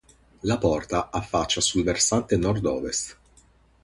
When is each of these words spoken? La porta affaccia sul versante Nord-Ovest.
La 0.41 0.57
porta 0.57 1.11
affaccia 1.11 1.61
sul 1.61 1.83
versante 1.83 2.35
Nord-Ovest. 2.35 3.17